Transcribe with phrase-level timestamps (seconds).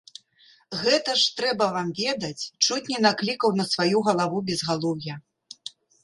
[0.83, 5.15] Гэта ж, трэба вам ведаць, чуць не наклікаў на сваю галаву безгалоўя.